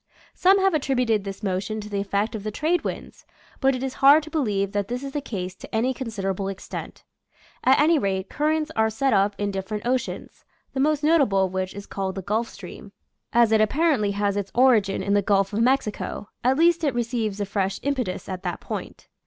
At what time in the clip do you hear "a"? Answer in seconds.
17.39-17.45